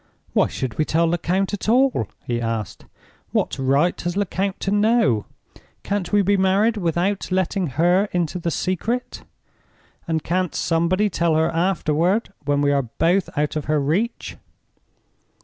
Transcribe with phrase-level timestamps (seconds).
[0.33, 2.85] "Why should we tell Lecount at all?" he asked.
[3.33, 5.27] "What right has Lecount to know?
[5.83, 9.21] Can't we be married without letting her into the secret?
[10.07, 14.37] And can't somebody tell her afterward when we are both out of her reach?"